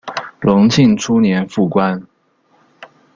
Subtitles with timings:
[0.39, 2.01] 隆庆初年复官。